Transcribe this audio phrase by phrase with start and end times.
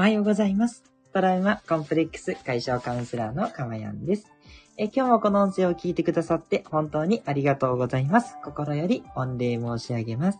[0.00, 0.82] おはようございます。
[1.12, 4.32] トラウマコンプレックス解消カウンセラーのかまやんです。
[4.78, 8.38] え今日もこの音声を聞いてくださって本当にありがとうございます。
[8.42, 10.38] 心より御礼申し上げます。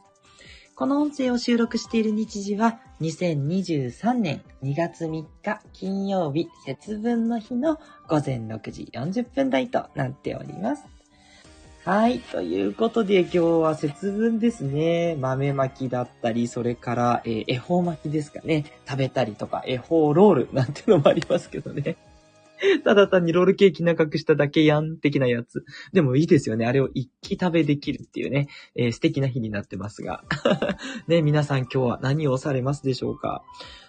[0.75, 10.87] この音声を収録している日時は2023年2月3日金曜日節分の日の午前6時40分台となっております。
[11.85, 12.21] はい。
[12.21, 15.17] ということで、今日は節分ですね。
[15.17, 18.65] 豆巻きだったり、それから、えー恵方巻きですかね。
[18.87, 21.97] 食べたりとか、恵方ロールなんてのもありますけどね。
[22.85, 25.65] ただ単にロールケーキ長くしただけやん的なやつ。
[25.93, 26.67] でもいいですよね。
[26.67, 30.25] あれを一気食べできるっていうね、えー素敵な日になってますが。
[31.09, 33.43] ね、皆さん今日は何をされますでしょうか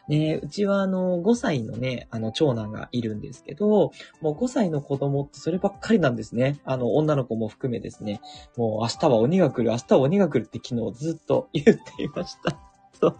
[0.08, 6.60] ね、うちはあの、5歳のね、あの、長男がいるんですけど、もう5歳の子供ってそればっかりなんですね。
[6.64, 8.22] あの、女の子も含めですね。
[8.58, 12.71] もう明日は鬼が来る、明日は鬼が来るって昨日ずっと言っていました。
[13.02, 13.18] そう。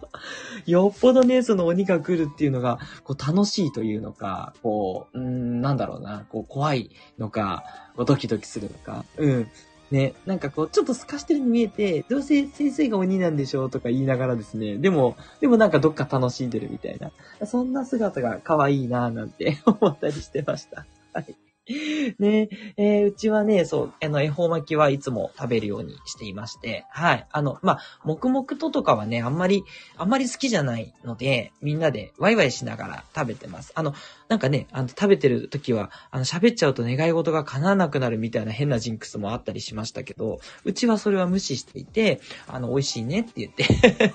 [0.66, 7.64] よっぽどね、その鬼が来るっていうのが、こう楽しいというのか、こう、うん、なんだろうな、こう怖いのか、
[8.06, 9.48] ドキドキするのか、うん。
[9.90, 20.86] ね、なんかこう、ちょっと透かしてるに見えて、どうせ先生が鬼なんでしょうとか言いながらですね、でも、でもなんかどっか楽しんでるみたいな、そんな姿が可愛いなぁなんて思ったりしてました。
[21.12, 21.36] はい。
[22.18, 27.26] ねえーうちはね、そう、あの、恵方巻きはいつも食べるようにしていまして、はい。
[27.30, 29.64] あの、まあ、黙々ととかはね、あんまり、
[29.96, 33.70] あんまり好きじゃないので、みんなでワイワイしながら食べてます。
[33.76, 33.94] あの、
[34.28, 43.64] なんかね、あの、食べてる時は、あの、喋っちゃうと願い事が叶わなくなるみたいな変なジンクスもあったりしましたけど、うちはそれは無視していて、あの、美味しいねって言って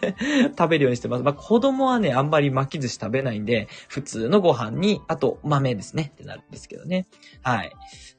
[0.57, 1.23] 食べるようにしてます。
[1.23, 7.05] まあ、子供はね、あんまり巻き寿司食べないんで、普通のご飯に、あと豆ですねってなるんですけどね。
[7.47, 7.71] はい。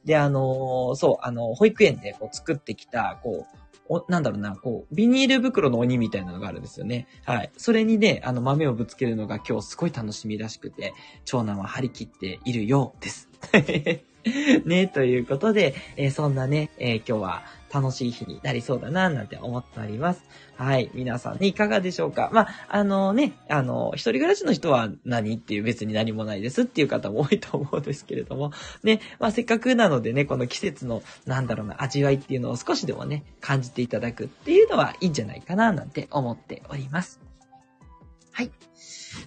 [0.06, 3.58] で、あのーそう、あの、保育園でこう作ってきた、こう、
[3.90, 7.06] お、なんだろうな、こう、ビニール袋の鬼みたいなのがあるんですよね。
[7.24, 7.50] はい。
[7.58, 10.94] それにね、あの、豆をぶつけるのが今日すごい楽しみらしくて、
[11.26, 13.28] 長男は張り切っているようです。
[14.64, 17.42] ね、ということで、えーそんなね、えー今日は
[17.73, 20.23] 楽しい日になりそうだな、なんて思っております。
[20.56, 20.90] はい。
[20.95, 22.30] 皆さんね、いかがでしょうか？
[22.33, 28.52] まあ、あのね、あの、一人暮らしの人は何っていう別に何もないですっていう方も多いと思うんですけれども、
[28.83, 37.27] ね、まあせっかくなのでね、この季節の、なんだろうな、味わいっていうのを少しでもね、感じていただくっていうのはいいんじゃないかな、なんて思っております。
[38.38, 38.52] はい。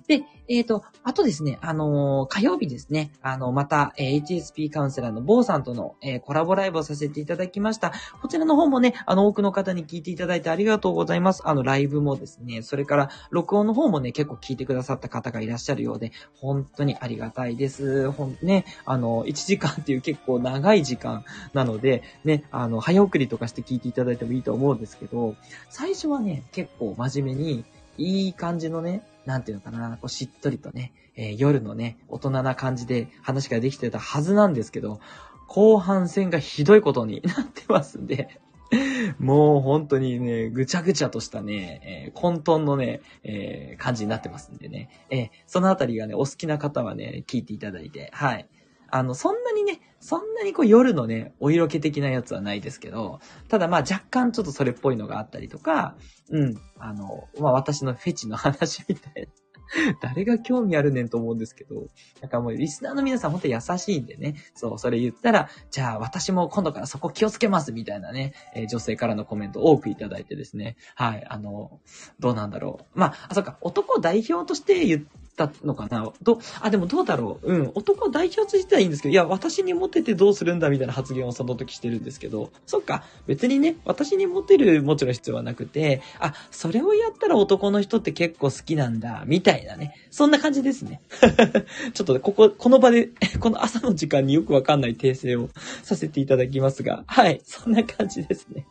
[0.07, 7.91] で、えっ、と、あとですね、あのー火曜日ですね、あの、また、えー HSP カウンセラーの坊さんとの、えコラボライブをさせていただきました。
[8.21, 11.41] こちらの方もね、あの、多くの方に聞いていただいてありがとうございます。
[11.45, 18.09] あの、ライブもですね、それから、録音の方もね、結構聞いてくださった方がいらっしゃるようで、本当にありがたいです。
[18.11, 25.35] ほん、ね、あの、1時間っていう結構長い時間なので、ね、あの、早送りとかして聞いていただいてもいいと思うんですけど、
[25.69, 27.65] 最初はね、結構真面目に、
[28.01, 34.99] いい感じのね、なんていうのかな、こうしっとりとね、えー夜のね、大人な感じで話ができてたはずなんですけど、
[35.47, 38.39] 後半戦がひどいことになってますんで、
[39.19, 48.47] もう本当にね、ぐちゃぐちゃとしたね、えー混沌のね、えー感じになってますんでね、えーそのあたりがね、お好きな方はね、聞いていただいて、はい。
[48.89, 55.95] あの、そんなにね、そんなにこう夜のね、お色気的なやつはないですけど、ただまあ若干ちょっとそれっぽいのがあったりとか、
[56.29, 59.27] うん、あの、まあ私のフェチの話みたいな。
[60.01, 61.87] 誰が興味あるねんと思うんですけど、
[62.21, 71.79] なんかもうリスナーの皆さん本当に優しいんでね、そう、それ言ったら、じゃあ私も今度からそこ気をつけますみたいなね、えー女性からのコメント多くいただいてですね、はい、あの、
[72.19, 72.99] どうなんだろう。
[72.99, 75.03] まあ、あ、そっか、男代表として言っ
[75.49, 76.11] たのかな？
[76.21, 77.53] ど、あ、でもどうだろう？
[77.53, 89.95] うん、男代表としてはいいんですけど、いや、私にモテてどうするんだみたいな発言をその時してるんですけど、そっか、別にね、私にモテるもちろん必要はなくて、あ、それをやったら男の人って結構好きなんだ、みたいなね。
[90.11, 91.01] そんな感じですね。
[91.93, 93.09] ちょっとね、ここ、この場で、
[93.39, 95.49] この朝の時間によくわかんない訂正を
[95.83, 98.65] させていただきますが、はい、そんな感じですね。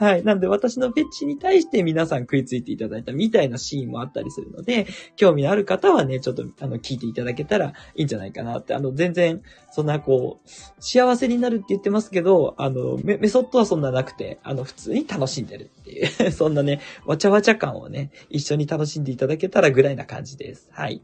[0.00, 0.24] はい。
[0.24, 10.48] なんで私のフェチに対して皆さん食いついていただいたみたいなシーンもあったりするので、興味のある方はね、ちょっとあの聞いていただけたらいいんじゃないかなって、あの全然そんなこう、
[10.78, 20.70] 幸せになるって言ってますけど、あのメメソッドはそんななくて、あの普通に楽しんでるっていう、 そんなね、わちゃわちゃ感をね、一緒に楽しんでいただけたらぐらいな感じです。
[20.72, 21.02] はい。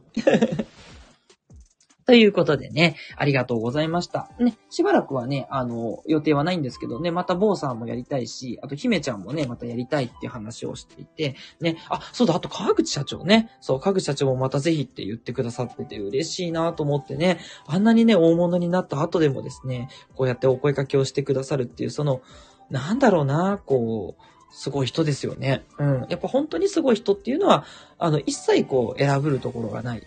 [2.07, 4.31] ということでね、ありがとうございました。
[4.39, 22.21] ね、しばらくはね、あの、予定はないんですけどね、また坊さんもやりたいし、あと姫ちゃんもね、またやりたいっていう話をしていて、ね、あ、そうだ、あと川口社長ね、そう、川口社長もまたぜひって言ってくださってて嬉しいなと思ってね、あんなにね、大物になった後でもですね、こうやってお声掛けをしてくださるっていう、その、
[22.71, 24.23] なんだろうな、こう、
[24.53, 25.65] すごい人ですよね。
[25.79, 26.07] うん。
[26.09, 27.65] やっぱ本当にすごい人っていうのは、
[27.99, 30.07] あの、一切こう選ぶるところがない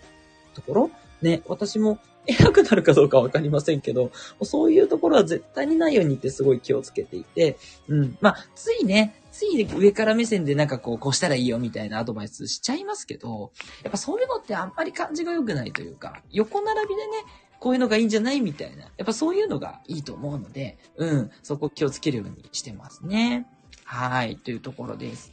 [0.54, 0.90] ところ。
[1.22, 4.10] ね、私も偉くなるかどうかわかりませんけど、
[4.42, 7.56] そういうところは絶対にないようにってすごい気をつけていて、
[7.88, 8.18] うん。
[8.20, 13.52] まあ、ついね、つい上から目線でなんかこう、こうしたらいいよみたいなアドバイスしちゃいますけど、
[13.82, 17.12] やっぱそういうのってあんまり感じが良くないというか、横並びでね、
[17.58, 18.84] こういうのがいいんじゃないみたいな。
[18.84, 23.46] やっぱそういうのがいいと思うので、うん、そこ気をつけるようにしてますね。
[23.84, 25.32] はい、というところです。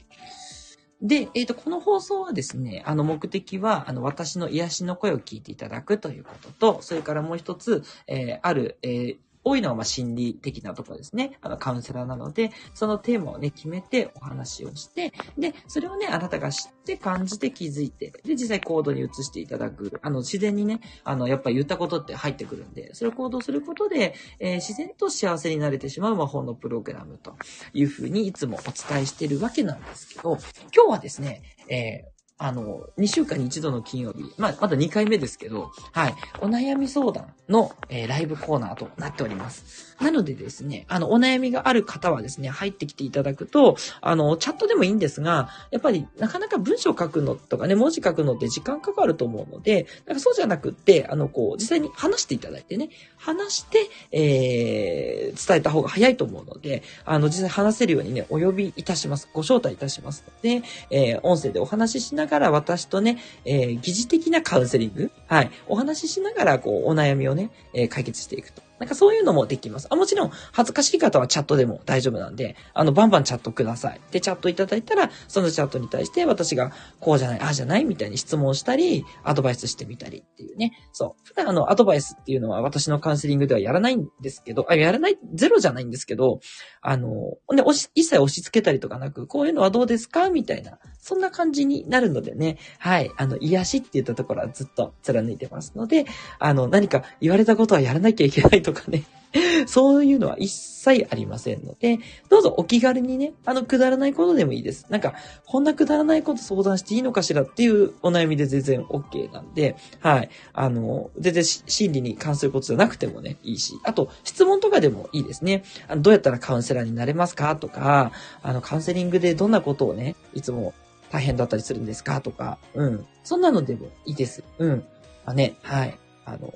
[1.01, 9.17] で、えっ、ー、と、この放送はですね、あの、目的は、あの、私の癒しの声を聞いていただくということと、それからもう一つ、えー、ある、えー、
[9.47, 11.37] 多いのはま心理的なところですね。
[11.41, 19.99] あの、カウンセラーなので、そのテーマをね、決めてお話をして、で、それをね、あなたが知って感じて気づいて、で、実際行動に移していただく。
[20.01, 27.35] あの、自然にね、あの、やっぱ言ったことって入ってくるんで、それを行動することで、えー、自然と幸せになれてしまう魔法のプログラムと
[27.73, 30.37] いうふうにいつもお伝えしてるわけなんですけど、
[30.75, 39.95] 今日はですね、えーあの、2週間に1度の金曜日、まあ、まだ2回目ですけど、はい、お悩み相談の、えー、ライブコーナーとなっております。
[39.99, 59.27] なのでですね、あの、お悩みがある方はですね、入ってきていただくと、あの、チャットでもいいんですが、やっぱりなかなか文章書くのとかね、文字書くのって時間かかると思うので、なんかそうじゃなくって、あの、こう、実際に話していただいてね、話して、えー、伝えた方が早いと思うので、あの、実際話せるようにね、お呼びいたします。
[59.33, 68.66] ご招待いたしますので、えー、音声でお話ししながら私とね、えー、疑似的なカウンセリング、はい、お話ししながら、こう、お悩みをね、えー、解決していくと。
[68.79, 69.87] なんかそういうのもできます。
[69.89, 74.01] あ、もちろん、恥ずかしい方はチャットでも大丈夫なんで、あの、バンバンチャットください。
[74.11, 80.71] で、チャットいただいたら、そのチャットに対して私が、こうじゃない、ああじゃないみたいに質問したり、アドバイスしてみたりっていうね。
[80.91, 81.21] そう。
[81.23, 86.39] 普段あの、アドバイスっていうのは私のカウンセリングではやらないんですけど、あ、やらない、ゼロじゃないんですけど、
[86.81, 87.09] あの、
[87.53, 92.57] ね、押し、一切押し付けたりとかなく、こういうのはどうですかみたいな、そんな感じになるのでね。
[92.79, 93.11] はい。
[93.17, 96.05] あの、癒しって言ったところはずっと貫いてますので、
[96.39, 99.03] あの、何か言われたことはやらなきゃいけないとかね。
[99.67, 101.99] そういうのは一切ありませんので、
[102.29, 104.87] どうぞお気軽にね、あの、くだらないことでもいいです。
[104.89, 105.13] なんか、
[105.45, 110.29] こんなくだらないこと相談していいのかしらっていうお悩みで全然 OK なんで、はい。
[110.53, 115.63] あの、全然心理に関することじゃなくてもね、いいし、あと、質問とかでもいいですね。
[115.87, 118.11] あのどうやったらカウンセラーになれますかとか、
[118.41, 120.73] あの、カウンセリングでどんなことをね、いつも
[121.11, 123.05] 大変だったりするんですかとか、うん。
[123.23, 124.43] そんなのでもいいです。
[124.57, 124.83] うん。
[125.25, 125.97] あね、はい。
[126.25, 126.53] あの、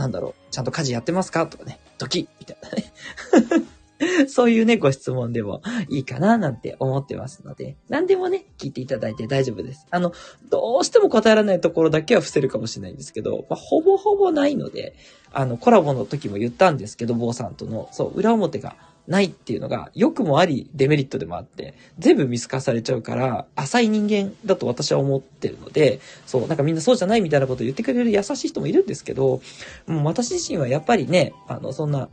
[0.00, 1.46] なんだろう、ちゃんと家事やってますか？
[1.46, 2.92] とかね、ドキッみたいなね。
[4.28, 5.60] そういうね、ご質問でも
[5.90, 9.86] いいかななんて思ってますので、何でもね、聞いていただいて大丈夫です。
[9.90, 10.14] あの、
[10.48, 14.94] どうしても答えられないところだけは伏せるかもしれないんですけど、まあ、ほぼほぼないので、
[15.34, 18.74] あの、コラボの時も言ったんですけど、坊さんとの、そう、裏表が
[19.10, 29.42] ないっていうのが、良くもあり、デメリットでもあって、全部見透かされちゃうから、浅い人間だと私は思ってるので、そう、なんかみんなそうじゃないみたいなことを言ってくれる優しい人もいるんですけど、
[29.88, 32.08] もう私自身はやっぱりね、あの、そんな、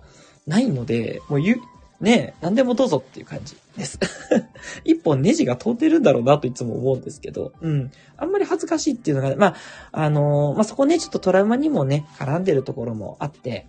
[0.48, 1.58] ないので、もう言う、
[2.04, 4.00] ね何でもどうぞっていう感じです。
[4.84, 7.92] 一本ネジが通ってるんだろうなといつも思うんですけど、うん。
[8.18, 9.56] あんまり恥ずかしいっていうのが、まあ、
[9.92, 13.68] あのー、まあ、そこね、ちょっとトラウマにもね、絡んでるところもあって、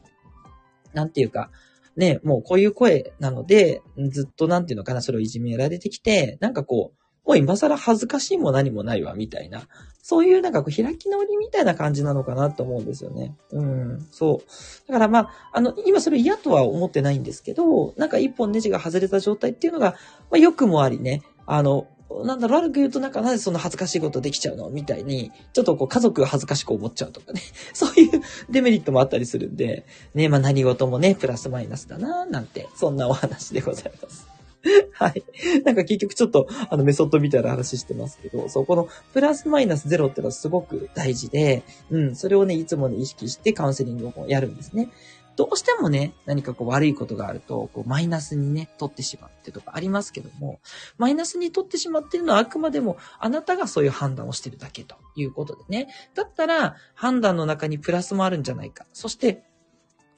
[0.94, 1.50] なんていうか、
[1.98, 9.66] ね、もうこういう声なので、ずっとなんていうのかな、それをいじめられてきて、なんかこう、もう今更恥ずかしいも何もないわ、みたいな。
[10.00, 13.36] そういうなんかこう開き直りみたいな感じなのかなと思うんですよね。
[13.50, 14.90] うん、そう。
[14.90, 19.96] だからまあ、あの、今それ嫌とは思ってないんですけど、なんか一本ネジが外れた状態っていうのが、
[20.30, 21.88] まあ良くもありね、あの、
[22.24, 27.40] なんだろ、悪く言うとなんかなぜそんな恥ずかしいことできちゃうのみたいに、ちょっとこう家族が恥ずかしく思っちゃうとかね。
[27.74, 29.84] そういうデメリットもあったりするんで、
[30.14, 34.26] ね、まあ何事もね、プラスマイナスだななんて、そんなお話でございます。
[34.92, 35.24] はい。
[35.64, 44.90] なんか結局ちょっと、あの、メソッドみたいな話してますけど、そう、このプラスマイナスゼロってのはすごく大事で、うん、それをね、いつもね、意識してカウンセリングをやるんですね。
[45.38, 50.58] どうしてもね、何かこう悪いことがあると、こうマイナスにね、取ってしまってとかありますけども、
[50.96, 55.94] マイナスに取ってしまってるのはあくまでもあなたがそういう判断をしてるだけということでね。
[56.16, 58.84] だったら、判断の中にプラスもあるんじゃないか。
[58.92, 59.44] そして、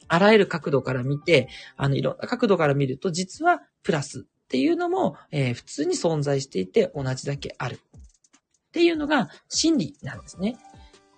[0.07, 7.75] あらゆる角度から見て、あの、いろんな角度から見ると、実はプラスっていうのも、えー、普通に存在していて同じだけある。
[7.75, 10.57] っていうのが真理なんですね。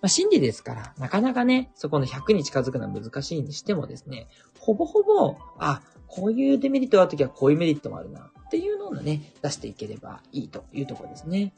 [0.04, 4.28] まあ、心理ですから、なかなかね、そこの100に近づくのは難しいにしてもですね、
[4.60, 11.54] ほぼほぼ、あ、こういうデメリットがあるときはこういうメリットもあるな、っていうのをね、出していければいいというところですね。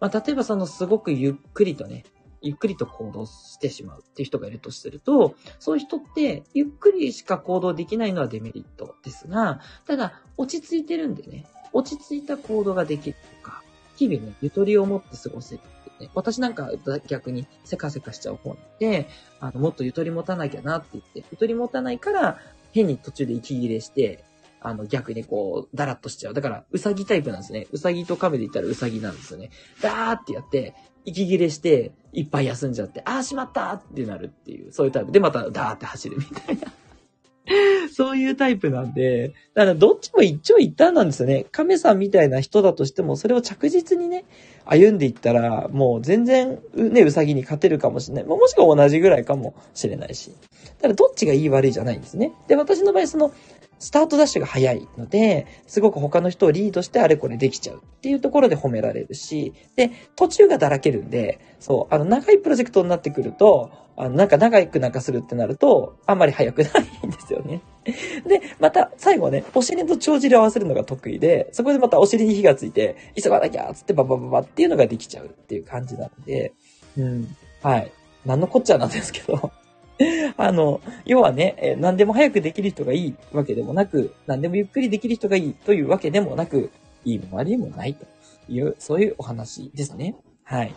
[0.00, 2.04] まあ、例えばそのすごくゆっくりとね、
[2.40, 11.44] ゆっくりと行動してしまうっていう人がいるとすると、そういう人ってゆっくりしか行動できないのはデメリットですが、ただ落ち着いてるんでね、
[11.74, 13.62] 落ち着いた行動ができるとか、
[13.96, 15.60] 日々ね、ゆとりを持って過ごせる
[16.02, 16.10] ね。
[16.14, 16.70] 私なんか
[17.06, 19.08] 逆にせかせかしちゃう方なんで、
[19.40, 22.38] あの、もっとゆとり持たなきゃなって言って、ゆとり持たないから、
[22.72, 24.24] 変に途中で息切れして、
[24.60, 26.34] あの、逆にこう、だらっとしちゃう。
[26.34, 27.66] だから、うさぎタイプなんですね。
[27.72, 29.50] うさぎと亀で言ったらうさぎなんですよね。
[29.80, 36.72] ダーってやって、息切れして、いっぱい休んじゃって、ああ、しまったってなるっていう、そういうタイプで、またダーって走るみたいな。
[37.92, 41.46] そういうタイプなんで、だからどっちも一長一短なんですよね。
[41.50, 44.24] 亀さんみたいな人だとしても、それを着実にね、
[44.64, 48.24] 歩んでいったら、もう全然、ね、うさぎに勝てるかもしれない。
[48.24, 50.32] もしくは同じぐらいかもしれないし。
[50.76, 52.32] だからどっちがいい悪いじゃないんですね。
[52.46, 53.32] で、私の場合、その、
[53.82, 67.60] スタートダッシュが早いので、すごく他の人をリードしてあれこれできちゃうっていうところで褒められるし、で、途中がだらけるんで、そう、あの、長いプロジェクトになってくると、あの、なんか長くなんかするってなると、あんまり早くないんですよね。
[68.24, 76.52] で、また、最後はね、お尻と帳尻を合わせるのが得意で、そこでまたお尻に火がついて、急がなきゃーつってババババっていうのができちゃうっていう感じなんで、
[76.96, 77.36] うん。
[77.62, 77.90] はい。
[78.24, 79.50] なんのこっちゃなんですけど。
[80.36, 86.70] あの、要はね、え何でも早くできる人がいいわけでもなく、何でもゆっくりできる人がいいというわけでもなく、
[87.04, 88.06] いいも悪いもないと
[88.48, 90.14] いう、そういうお話ですね。
[90.44, 90.74] はい。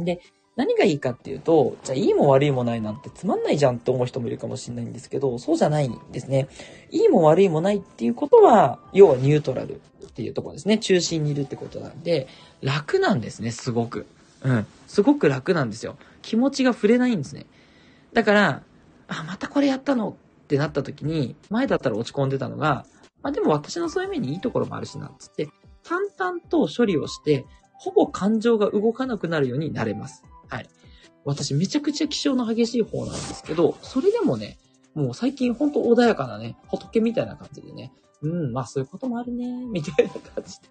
[0.00, 0.20] で、
[0.56, 6.48] 何がいいかっていうと、じゃあいいも悪いもないなんてつまんないじゃんって思う人もいるかもしれないんですけど、そうじゃないんですね。
[6.90, 10.78] いいも悪いもないっていうことは、要はニュートラルっていうところですね。
[10.78, 12.28] 中心にいるってことなんで、
[12.62, 14.06] 楽なんですね、すごく。
[14.42, 14.66] うん。
[14.86, 15.96] すごく楽なんですよ。
[16.22, 17.46] 気持ちが触れないんですね。
[18.14, 18.62] だから、
[19.08, 22.86] あ、またこれやったのってなった時に、前だったら落ち込んでたのが、
[23.22, 25.48] まあでも私のそういう面にいいところもあるしな、つって、
[25.82, 27.44] 淡々と処理をして、
[27.74, 30.22] ほぼ感情が動かなくなるようになれます。
[30.48, 30.68] はい。
[31.24, 34.58] 私めちゃくちゃ気性の激しい方なんですけど、それでもね、
[34.94, 37.92] もう最近ほんと穏やかなね、仏みたいな感じでね、
[38.22, 40.68] うん、まあそういうこともあるね、みたいな感じで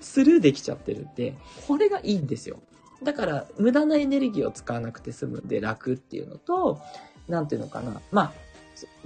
[0.00, 1.36] スルーできちゃってるんで、
[1.66, 2.60] これがいいんですよ。
[3.02, 6.80] だから、無駄なエネルギーを使わなくて済むんで楽っていうのと、
[7.28, 8.00] なんていうのかな。
[8.10, 8.32] まあ、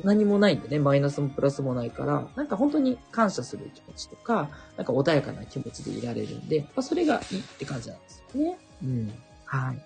[0.02, 8.58] 何もないんでね、マイナスもプラスもないから、なんか本当に感謝する気持ちとか、なんか穏やかな気持ちでいられるんで、まあ、それがいいって感じなんですよね。
[8.82, 9.12] うん。
[9.44, 9.84] はい。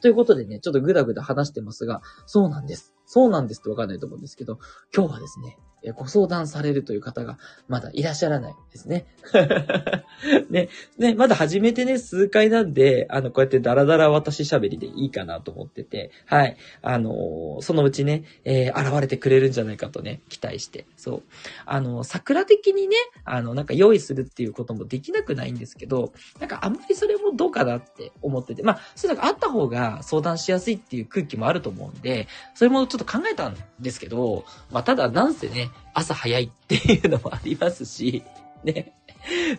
[0.00, 2.94] ということでね、ちょっとぐだぐだ話してますが、そうなんです。
[3.06, 4.58] そうなんですってわかんないと思うんですけど、
[4.94, 5.56] 今日はですね、
[5.92, 9.06] ご相談されるという方がまだいらっしゃらないですね。
[10.50, 10.68] ね、
[10.98, 16.56] ね、まだ始めてね、数回なんで、あの、こうやってダラダラ私喋りでいいかなと思ってて、はい。
[16.82, 21.22] あのー、そのうちね、えー、現れてくれるんじゃないかとね、期待して、そう。
[21.66, 38.22] あの、桜的にね、あの、なんか用意するっていうこともできなくないんですけど、なんかあんまりそれもどうかなって思ってて、まあ、そういうのがあった方が相談しやすいっていう空気もあると思うんで、それもちょっと考えたんですけど、まあ、ただなんせね、朝早いっていうのもありますし、
[38.64, 38.92] ね。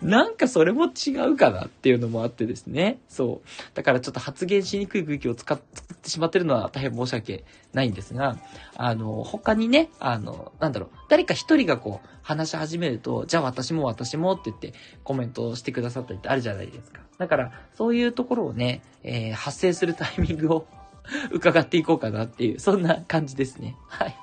[0.02, 3.00] なんかそれも違うかなっていうのもあってですね。
[3.08, 3.48] そう。
[3.76, 5.60] だからちょっと発言しにくい空気を使っ
[6.02, 7.44] てしまってるのは大変申し訳
[7.74, 8.38] ないんですが、
[8.76, 17.02] あの、他にね、あの、なんだろう、誰か一人がこう話し始めると、じゃあ私も私もって言ってコメントしてくださったりってあるじゃないですか。
[17.18, 20.68] だから、そういうところをね、えー、発生するタイミングを
[21.32, 23.76] 伺っていこうかなっていう、そんな感じですね。
[23.88, 24.18] はい。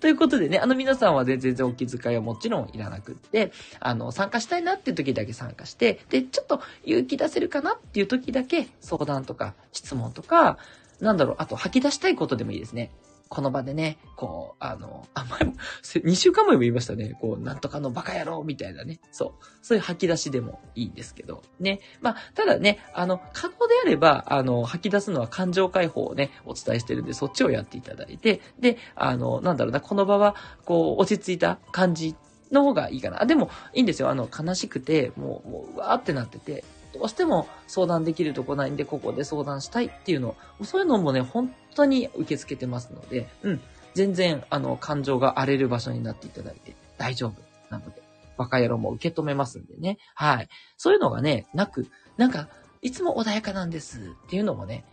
[0.00, 10.58] ということでね、あの皆さんは全然お気遣いはもちろんいらなくって、あの、参加したいなっていう時だけ参加して、で、ちょっと勇気出せるかなっていう時だけ相談とか質問とか、
[11.00, 12.90] なんだろう、あと吐き出したいことでもいいですね。
[13.30, 15.54] この場でね、こう、あの、あ、前も、
[15.86, 17.16] 2週間前も言いましたね。
[17.20, 18.98] こう、なんとかのバカ野郎みたいなね。
[19.12, 19.44] そう。
[19.62, 21.44] そういう吐き出しでもいいんですけど。
[21.60, 21.78] ね。
[22.00, 30.34] まあ、ただね、あの、可能であれば、あの、吐き出すのは感情解放をね、お伝えしてるんで、そっちをやっていただいて、で、あの、なんだろうな、この場は、
[30.64, 32.16] こう、落ち着いた感じ
[32.50, 33.22] の方がいいかな。
[33.22, 34.10] あ、でも、いいんですよ。
[34.10, 36.64] あの、悲しくて、もう、もう、うわーってなってて、
[37.00, 43.60] どうしても相談できるとこないんで、ここで相談したいっていうの、そういうのもね、本当に受け付けてますので、うん。
[43.94, 47.40] 全然、あの、感情が荒れる場所になっていただいて大丈夫
[47.70, 48.02] なので、
[48.36, 49.96] バカ野郎も受け止めますんでね。
[50.14, 50.48] はい。
[50.76, 51.88] そういうのがね、なく、
[52.18, 52.48] なんか、
[52.82, 54.84] いつも穏やかなんですっていうのもね、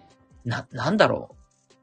[0.45, 1.35] な、なんだろ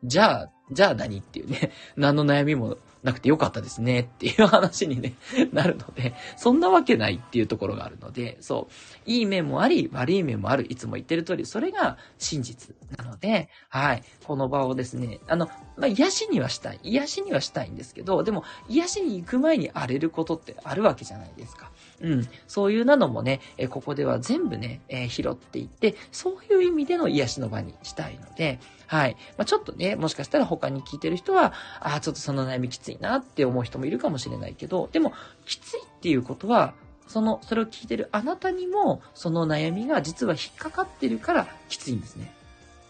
[0.02, 0.08] う。
[0.08, 5.14] じゃあ、じゃあ何っていうね、 何の悩みもなくてよかったですねっていう話に、ね、
[5.52, 8.68] なるので、そんなわけないっていうところがあるので、そ
[9.06, 16.80] う、いい面もあり、悪い面もある、いつも言ってる通り、それが真実なので、はい、この場をですね、あの、まあ、癒しにはしたい。
[16.82, 21.70] 癒しにはしたいんですけど、でも、癒しに行く前に荒れることってあるわけじゃないですか。
[22.00, 22.28] うん。
[22.46, 29.16] そういうなのもね、えここでは全部ね、えー、拾っていって、そういう意味での癒しの場にしたいので、はい。
[29.36, 35.12] まあ、ちょっとね、もしかしたら他に聞いてる人は、ああ、ちょっとその悩みきついいなって思う人もいるかもしれないけど、でも、
[35.46, 36.74] きついっていうことは、
[37.06, 42.32] その、それを聞いてるあなたにも、その悩みが実は引っかかってるからきついんですね。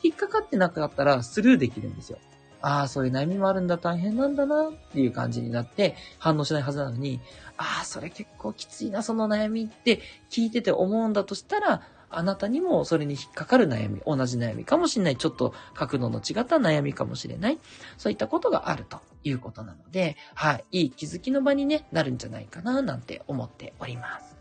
[0.02, 2.18] 引っかかってなかったらスルーできるんですよ。
[2.60, 7.20] ああ、そういう悩みもあるんだ、大変なんだな、っていう感じになって反応しないはずなのに、
[7.58, 11.82] ああ、それ結構きついな、その悩みって聞いてて思うんだとしたら、
[12.18, 17.58] あなたにもそれに引っかかる悩み、同じ悩みかもしれない、ちょっと角度の違った悩みかもしれない、
[17.98, 24.33] そういったことがあるということなので、はい、いい気づきの場にね、なるんじゃないかな、なんて思っております。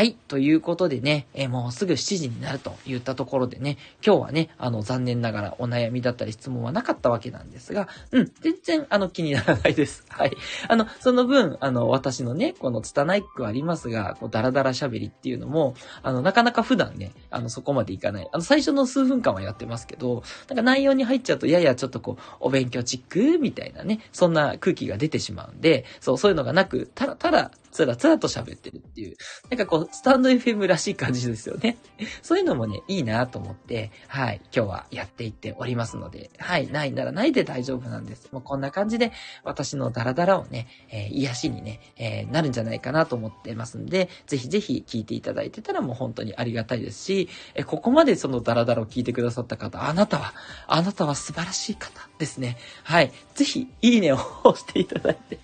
[0.00, 0.16] はい。
[0.28, 10.02] ということでね、えー、もうすぐ7時になると言ったところでね、今日はね、あの、残念ながらお悩みだったり質問はなかったわけなんですが、うん、全然、あの、気にならないです。
[10.08, 10.34] はい。
[10.68, 18.28] あの、その分、あの、私のね、この拙い句ありますが、こう、ダラダラ喋りっていうのも、あの、なかなか普段ね、あの、そこまでいかない。
[18.32, 29.16] あの、最初の数分間はやってますけど、なんか内容に入っちゃうと、ややちょっとこう、お勉強チックみたいなね、そんな空気が出てしまうんで、そう、そういうのがなく、ただ、ただ、つらつらと喋ってるっていう、
[29.48, 31.76] なんかこう、スタンド FM らしい感じですよね。
[32.22, 38.28] そういうのもね、いいなと思って、はい、今日はやっていっておりますので、はい、ないならないで大丈夫なんです。
[38.32, 39.12] もうこんな感じで、
[39.44, 50.34] 私のダラダラをね、えー、癒しにね、えー、なるんじゃないかなと思ってますんで、ぜひぜひ聞いていただいてたらもう本当にありがたいですし、えー、ここまでそのダラダラを聞いてくださった方、あなたは、
[50.66, 52.56] あなたは素晴らしい方ですね。
[52.82, 55.38] はい、ぜひ、いいねを押していただいて、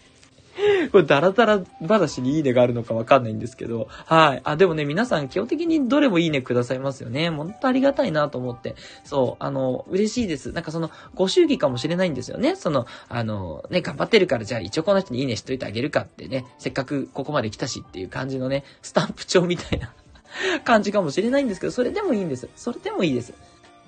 [0.91, 4.41] これ、ダラダラ話にいいねがあるのかわかんないんですけど、はい。
[4.45, 7.31] あ、でもね、皆さん基本的にどれもいいねくださいますよね。
[7.31, 8.75] ほんとありがたいなと思って。
[9.05, 10.53] そう、あの、嬉しいです。
[10.53, 12.57] なんかその、ご祝儀かもしれないんですよね。
[12.57, 19.93] その、あの、ね、頑張ってるから、じゃあ一応この人にいいねしといてあげるかってね、せっかくここまで来たしっていう感じのね、スタンプ帳みたいな
[20.65, 22.49] 感じかもしれないんですけど、それでもいいんです。
[22.57, 23.35] それでもいいです。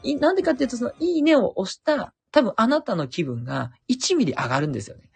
[0.02, 5.07] い、なんでかっていうと、その、いいねを押した、多分あなたの気分が1ミリ上がるんですよね。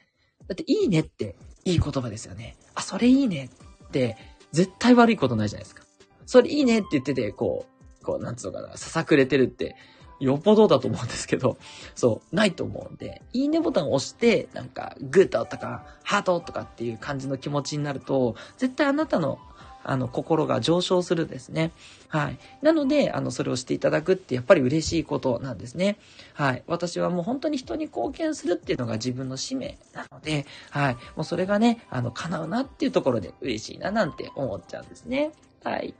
[0.52, 2.56] だって、いいねっていい言葉ですよね。
[2.74, 3.50] あ、それいいね
[3.86, 4.16] って、
[4.52, 5.84] 絶対悪いことないじゃないですか。
[6.26, 7.66] それいいねって言ってて、こ
[8.00, 9.76] う、こう、なんつうのかな、ささくれてるって、
[10.20, 11.56] よっぽどだと思うんですけど、
[11.94, 19.38] そう、ないと思うんで、いいねボタンを押して、なんか、グッドとか、ハートとかっていう感じの気持ちになると、絶対あなたの
[19.84, 21.72] あの、心が上昇するですね。
[22.08, 22.38] はい。
[22.62, 25.98] なので、あの、それをしていただくってやっぱり嬉しいことなんですね。
[26.34, 26.62] はい。
[26.66, 30.94] 私はもう本当に人に貢献するっていうのが自分の使命なので、はい。
[31.16, 35.32] もうそれがね、あの、叶うなっていうところで嬉しいななんて思っちゃうんですね。
[35.64, 35.94] はい。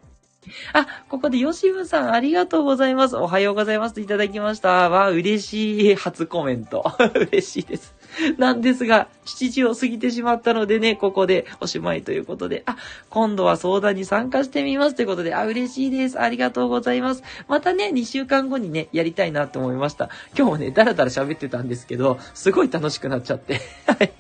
[0.73, 3.17] あ、ここでヨシムさんありがとうございます。
[3.17, 4.91] おはようございますいただきました。
[4.91, 6.85] わ、嬉しい初コメント。
[7.15, 7.95] 嬉しいです。
[8.39, 12.77] なんですが、7時を過ぎてしまったのでね、ここでおしまいということで、あ、
[13.11, 16.21] 今度は相談に参加してみますということで、あ、嬉しいです。
[16.21, 17.23] ありがとうございます。
[17.49, 20.11] またね、2週間後にね、やりたいなと思いました。
[20.37, 23.61] 今日もね、だらだら喋ってたんですけど、すごい楽しくなっちゃって。
[23.87, 24.13] はい。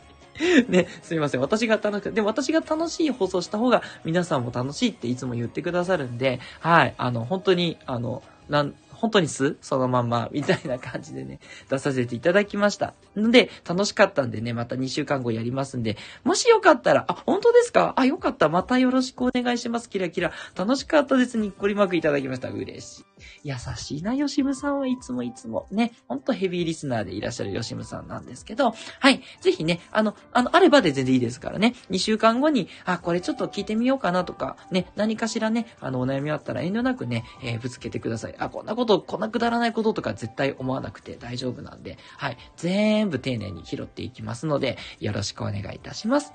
[0.69, 1.41] ね、すいません。
[1.41, 6.95] 私が楽しく、でも私が楽しい放送した方が皆さんも楽しいっていつも言ってくださるんで、はい。
[6.97, 12.95] あの、本当に、あの、なん、本当に素そのまんま、みたいな感じでね、 出させていただきました。
[13.17, 17.95] ので、楽しかったんでね、また2週間後やりますんで、もしよかったら、あ、本当ですか？
[17.97, 18.49] あ、よかった。
[18.49, 19.91] またよろしくお願いします。
[19.91, 20.31] キラキラ。
[20.55, 21.37] 楽しかったです。
[21.37, 22.49] にっこりマークいただきました。
[22.49, 23.12] 嬉しい。
[23.45, 25.67] 優しいな、ヨシムさんはいつもいつも。
[25.71, 29.23] ね、ほんとヘビーリスナーでいらっしゃるヨシムさんなんですけど、はい。
[29.41, 31.75] ぜひね、あの、あの、あればで全然いいですからね。
[31.91, 38.35] 2週間後に、あ、これちょっと聞いてみようかなとか、ね、何かしらね、あの、お悩みあったら遠慮なくね、えー、ぶつけてください。
[38.39, 42.37] あ、こんなこと、こんなくだらないこととか絶対思わなくて大丈夫なんで、はい。
[42.57, 46.33] 全部丁寧に拾っていきますので、よろしくお願いいたします。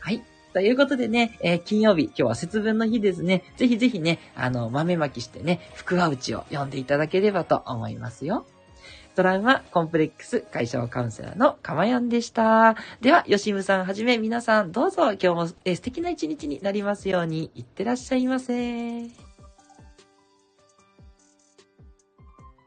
[0.00, 0.31] はい。
[0.52, 3.42] ということでね、えー、金曜日、今日は節分の日ですね。
[3.56, 8.44] ぜひぜひね、あの、豆まきしてね、福は内を読んでいただければと思いますよ。
[9.14, 12.76] トラウマコンプレックス解消カウンセラーのかまやんでした。
[13.00, 19.31] では、吉ムさんはじめ皆さんどうぞ今日も、えー、素敵な一日になりますように、いってらっしゃいませ。